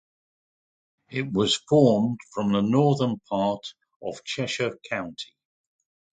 It 1.11 1.31
was 1.31 1.57
formed 1.69 2.17
from 2.33 2.51
the 2.53 2.61
northern 2.63 3.19
part 3.29 3.75
of 4.01 4.23
Cheshire 4.23 4.79
County. 4.89 5.33